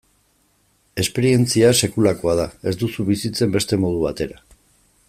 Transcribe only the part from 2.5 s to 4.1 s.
ez duzu bizitzen beste modu